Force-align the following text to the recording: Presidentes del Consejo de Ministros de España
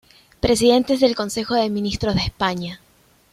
Presidentes 0.39 0.99
del 0.99 1.15
Consejo 1.15 1.53
de 1.53 1.69
Ministros 1.69 2.15
de 2.15 2.21
España 2.21 2.79